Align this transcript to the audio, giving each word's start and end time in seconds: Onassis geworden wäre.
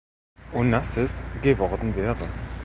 Onassis 0.53 1.23
geworden 1.43 1.95
wäre. 1.95 2.27